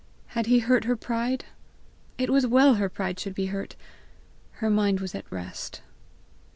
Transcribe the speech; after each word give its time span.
Had 0.29 0.47
he 0.47 0.57
hurt 0.57 0.85
her 0.85 0.95
pride? 0.95 1.45
It 2.17 2.31
was 2.31 2.47
well 2.47 2.73
her 2.73 2.89
pride 2.89 3.19
should 3.19 3.35
be 3.35 3.45
hurt! 3.53 3.75
Her 4.53 4.67
mind 4.71 4.99
was 4.99 5.13
at 5.13 5.31
rest. 5.31 5.83